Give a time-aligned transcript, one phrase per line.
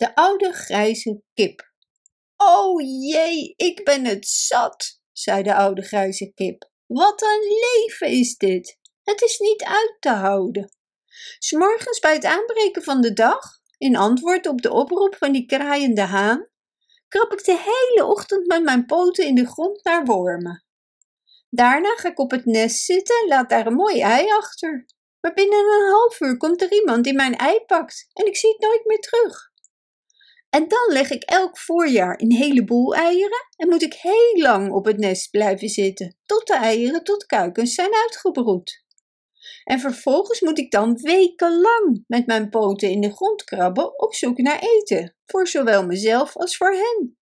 [0.00, 1.72] De oude grijze kip.
[2.36, 6.70] O jee, ik ben het zat, zei de oude grijze kip.
[6.86, 8.78] Wat een leven is dit!
[9.02, 10.72] Het is niet uit te houden.
[11.38, 13.40] S morgens bij het aanbreken van de dag,
[13.78, 16.48] in antwoord op de oproep van die kraaiende haan,
[17.08, 20.64] krab ik de hele ochtend met mijn poten in de grond naar wormen.
[21.50, 24.86] Daarna ga ik op het nest zitten en laat daar een mooi ei achter.
[25.20, 28.50] Maar binnen een half uur komt er iemand die mijn ei pakt en ik zie
[28.50, 29.49] het nooit meer terug.
[30.50, 34.84] En dan leg ik elk voorjaar een heleboel eieren en moet ik heel lang op
[34.84, 38.84] het nest blijven zitten, tot de eieren tot kuikens zijn uitgebroed.
[39.64, 44.38] En vervolgens moet ik dan wekenlang met mijn poten in de grond krabben op zoek
[44.38, 47.18] naar eten, voor zowel mezelf als voor hen.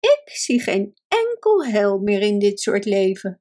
[0.00, 3.40] Ik zie geen enkel hel meer in dit soort leven.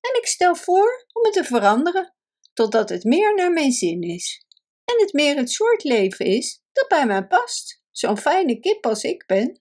[0.00, 2.14] En ik stel voor om het te veranderen,
[2.52, 4.46] totdat het meer naar mijn zin is.
[4.84, 9.02] En het meer het soort leven is dat bij mij past zo'n fijne kip als
[9.02, 9.60] ik ben.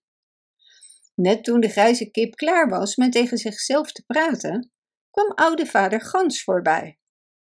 [1.16, 4.71] Net toen de grijze kip klaar was met tegen zichzelf te praten,
[5.11, 6.99] kwam oude vader Gans voorbij.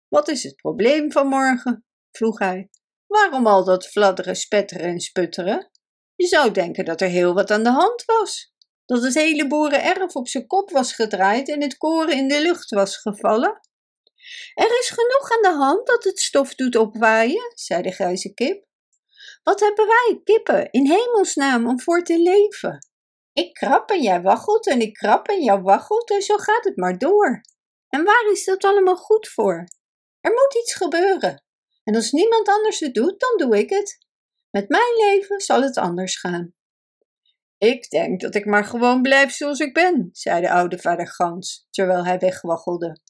[0.08, 1.86] Wat is het probleem van morgen?
[2.12, 2.70] vroeg hij.
[3.08, 5.72] Waarom al dat fladderen, spetteren en sputteren?
[6.16, 8.54] Je zou denken dat er heel wat aan de hand was.
[8.86, 12.70] Dat het hele boerenerf op zijn kop was gedraaid en het koren in de lucht
[12.70, 13.59] was gevallen.
[14.54, 18.67] Er is genoeg aan de hand dat het stof doet opwaaien, zei de grijze kip.
[19.44, 22.88] Wat hebben wij, kippen, in hemelsnaam om voor te leven?
[23.34, 26.78] Ik krap en jij waggelt en ik krap en jij waggelt en zo gaat het
[26.78, 27.42] maar door.
[27.90, 29.67] En waar is dat allemaal goed voor?
[30.22, 31.44] Er moet iets gebeuren.
[31.84, 33.98] En als niemand anders het doet, dan doe ik het.
[34.52, 36.54] Met mijn leven zal het anders gaan.
[37.58, 41.67] Ik denk dat ik maar gewoon blijf zoals ik ben, zei de oude vader Gans,
[41.70, 43.02] terwijl hij wegwaggelde.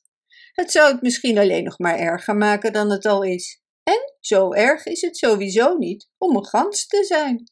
[0.52, 3.58] Het zou het misschien alleen nog maar erger maken dan het al is.
[3.89, 7.51] En zo erg is het sowieso niet om een gans te zijn.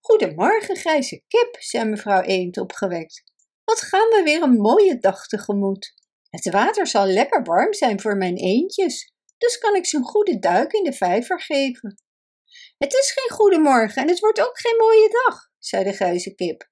[0.00, 3.22] Goedemorgen, grijze kip, zei mevrouw Eend opgewekt.
[3.64, 5.94] Wat gaan we weer een mooie dag tegemoet.
[6.30, 10.38] Het water zal lekker warm zijn voor mijn eendjes, dus kan ik ze een goede
[10.38, 12.02] duik in de vijver geven.
[12.78, 16.34] Het is geen goede morgen en het wordt ook geen mooie dag, zei de grijze
[16.34, 16.68] kip.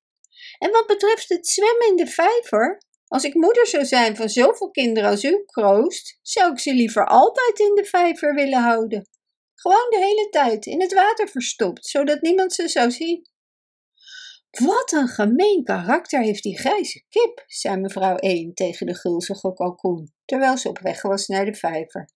[0.59, 4.71] En wat betreft het zwemmen in de vijver, als ik moeder zou zijn van zoveel
[4.71, 9.09] kinderen als u kroost, zou ik ze liever altijd in de vijver willen houden.
[9.55, 13.27] Gewoon de hele tijd in het water verstopt, zodat niemand ze zou zien.
[14.51, 20.13] Wat een gemeen karakter heeft die grijze kip, zei mevrouw Eend tegen de gulzige kalkoen,
[20.25, 22.09] terwijl ze op weg was naar de vijver.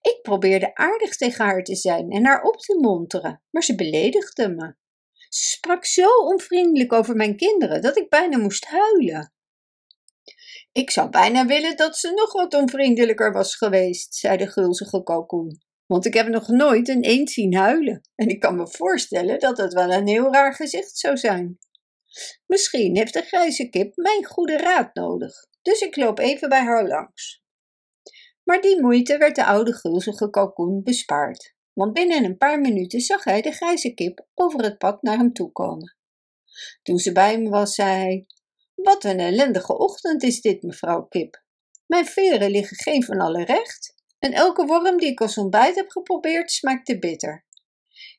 [0.00, 4.48] Ik probeerde aardig tegen haar te zijn en haar op te monteren, maar ze beledigde
[4.48, 4.74] me.
[5.28, 9.32] Ze sprak zo onvriendelijk over mijn kinderen dat ik bijna moest huilen.
[10.72, 15.60] Ik zou bijna willen dat ze nog wat onvriendelijker was geweest, zei de gulzige kalkoen.
[15.86, 18.00] Want ik heb nog nooit een eend zien huilen.
[18.14, 21.58] En ik kan me voorstellen dat het wel een heel raar gezicht zou zijn.
[22.46, 25.32] Misschien heeft de grijze kip mijn goede raad nodig.
[25.62, 27.42] Dus ik loop even bij haar langs.
[28.42, 31.54] Maar die moeite werd de oude gulzige kalkoen bespaard.
[31.72, 35.32] Want binnen een paar minuten zag hij de grijze kip over het pad naar hem
[35.32, 35.96] toe komen.
[36.82, 38.26] Toen ze bij hem was, zei hij:
[38.82, 41.42] wat een ellendige ochtend is dit, mevrouw Kip.
[41.86, 43.94] Mijn veren liggen geen van alle recht.
[44.18, 47.46] En elke worm die ik als ontbijt heb geprobeerd, smaakt te bitter.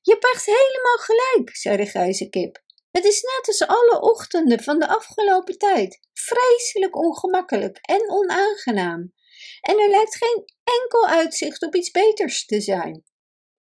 [0.01, 2.63] Je echt helemaal gelijk, zei de grijze kip.
[2.91, 5.99] Het is net als alle ochtenden van de afgelopen tijd.
[6.13, 9.13] Vreselijk ongemakkelijk en onaangenaam.
[9.61, 13.03] En er lijkt geen enkel uitzicht op iets beters te zijn.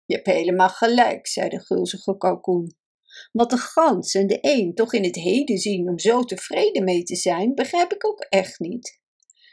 [0.05, 2.77] Je hebt helemaal gelijk, zei de gulzige kalkoen.
[3.31, 7.03] Wat de gans en de een toch in het heden zien om zo tevreden mee
[7.03, 9.01] te zijn, begrijp ik ook echt niet.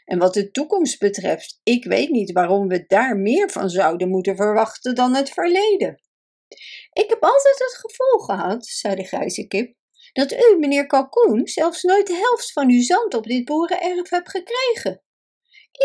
[0.04, 4.36] En wat de toekomst betreft, ik weet niet waarom we daar meer van zouden moeten
[4.36, 6.02] verwachten dan het verleden.
[6.92, 9.74] Ik heb altijd het gevoel gehad, zei de grijze kip,
[10.12, 14.30] dat u, meneer Kalkoen, zelfs nooit de helft van uw zand op dit boerenerf hebt
[14.30, 15.02] gekregen.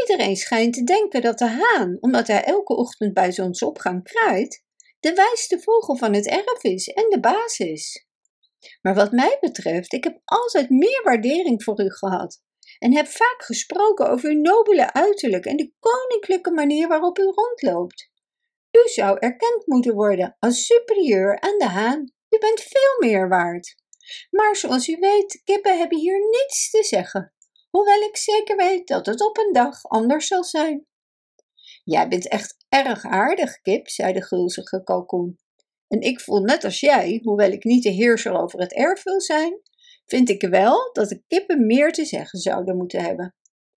[0.01, 4.64] Iedereen schijnt te denken dat de haan, omdat hij elke ochtend bij zonsopgang kraait,
[5.05, 8.07] de wijste vogel van het erf is en de baas is.
[8.81, 12.41] Maar wat mij betreft, ik heb altijd meer waardering voor u gehad
[12.79, 18.09] en heb vaak gesproken over uw nobele uiterlijk en de koninklijke manier waarop u rondloopt.
[18.71, 22.11] U zou erkend moeten worden als superieur aan de haan.
[22.29, 23.75] U bent veel meer waard.
[24.29, 27.33] Maar zoals u weet, kippen hebben hier niets te zeggen,
[27.69, 30.87] hoewel ik zeker weet dat het op een dag anders zal zijn.
[31.85, 35.39] Jij bent echt erg aardig, Kip, zei de gulzige kalkoen.
[35.87, 39.21] En ik voel net als jij, hoewel ik niet de heerser over het erf wil
[39.21, 39.61] zijn,
[40.05, 43.35] vind ik wel dat de kippen meer te zeggen zouden moeten hebben.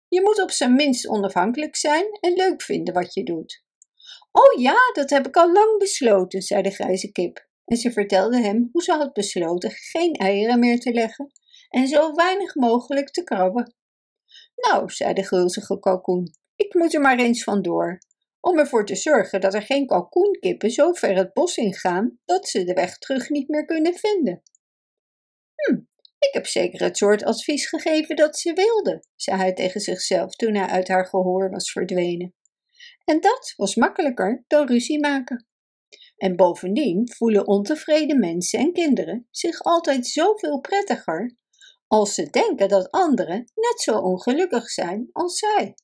[0.08, 3.64] Je moet op zijn minst onafhankelijk zijn en leuk vinden wat je doet.
[4.32, 7.48] Oh ja, dat heb ik al lang besloten, zei de grijze kip.
[7.66, 11.32] en ze vertelde hem hoe ze had besloten geen eieren meer te leggen
[11.70, 13.76] en zo weinig mogelijk te krabben.
[14.56, 18.00] Nou, zei de gulzige kalkoen, ik moet er maar eens vandoor,
[18.40, 22.64] om ervoor te zorgen dat er geen kalkoenkippen zo ver het bos ingaan dat ze
[22.64, 24.42] de weg terug niet meer kunnen vinden.
[25.56, 25.78] Hm,
[26.20, 30.56] ik heb zeker het soort advies gegeven dat ze wilde, zei hij tegen zichzelf toen
[30.56, 32.34] hij uit haar gehoor was verdwenen.
[33.06, 35.48] En dat was makkelijker dan ruzie maken.
[36.18, 41.36] En bovendien voelen ontevreden mensen en kinderen zich altijd zoveel prettiger
[41.88, 45.76] als ze denken dat anderen net zo ongelukkig zijn als zij.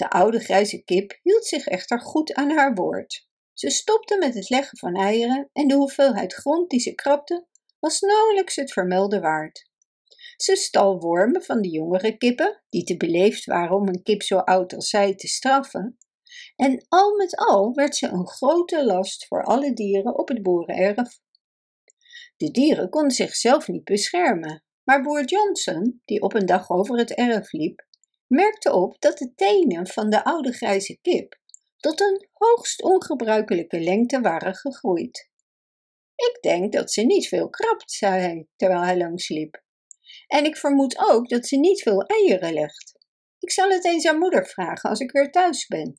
[0.00, 3.28] De oude grijze kip hield zich echter goed aan haar woord.
[3.52, 7.46] Ze stopte met het leggen van eieren en de hoeveelheid grond die ze krabde
[7.78, 9.70] was nauwelijks het vermelde waard.
[10.36, 14.38] Ze stal wormen van de jongere kippen, die te beleefd waren om een kip zo
[14.38, 15.98] oud als zij te straffen,
[16.56, 21.20] en al met al werd ze een grote last voor alle dieren op het boerenerf.
[22.36, 27.14] De dieren konden zichzelf niet beschermen, maar boer Johnson, die op een dag over het
[27.14, 27.88] erf liep,
[28.30, 31.38] merkte op dat de tenen van de oude grijze kip
[31.76, 35.30] tot een hoogst ongebruikelijke lengte waren gegroeid.
[36.14, 39.62] Ik denk dat ze niet veel krabt, zei hij terwijl hij langs liep.
[40.26, 42.98] En ik vermoed ook dat ze niet veel eieren legt.
[43.38, 45.98] Ik zal het eens aan moeder vragen als ik weer thuis ben.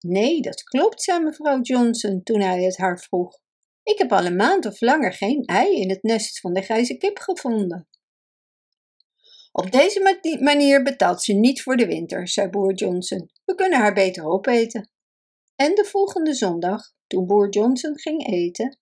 [0.00, 3.40] Nee, dat klopt, zei mevrouw Johnson toen hij het haar vroeg.
[3.82, 6.96] Ik heb al een maand of langer geen ei in het nest van de grijze
[6.96, 7.88] kip gevonden.
[9.52, 13.30] Op deze manier betaalt ze niet voor de winter, zei boer Johnson.
[13.44, 14.90] We kunnen haar beter opeten.
[15.56, 18.78] En de volgende zondag, toen boer Johnson ging eten,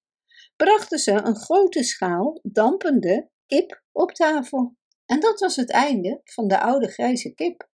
[0.57, 4.77] brachten ze een grote schaal dampende kip op tafel.
[5.07, 7.69] En dat was het einde van de oude grijze kip.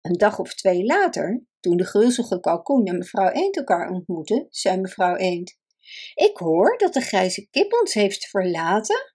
[0.00, 4.80] Een dag of twee later, toen de gulzige kalkoen en mevrouw Eend elkaar ontmoetten, zei
[4.80, 5.58] mevrouw Eend:
[6.14, 9.13] Ik hoor dat de grijze kip ons heeft verlaten.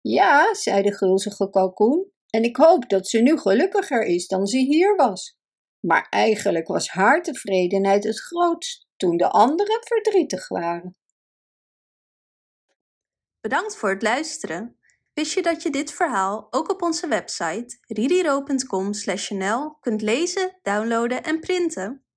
[0.00, 4.58] Ja, zei de gulzige kalkoen, en ik hoop dat ze nu gelukkiger is dan ze
[4.58, 5.36] hier was.
[5.80, 10.96] Maar eigenlijk was haar tevredenheid het grootst toen de anderen verdrietig waren.
[13.40, 14.78] Bedankt voor het luisteren.
[15.12, 21.40] Wist je dat je dit verhaal ook op onze website ririro.com/nl kunt lezen, downloaden en
[21.40, 22.07] printen?